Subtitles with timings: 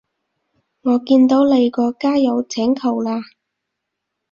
[0.81, 3.21] 我見到你個加友請求啦